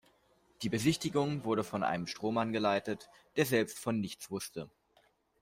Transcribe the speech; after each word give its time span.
Die 0.63 0.69
Besichtigung 0.69 1.43
wurde 1.43 1.63
von 1.63 1.83
einem 1.83 2.07
Strohmann 2.07 2.51
geleitet, 2.53 3.07
der 3.35 3.45
selbst 3.45 3.77
von 3.77 3.99
nichts 3.99 4.31
wusste. 4.31 4.67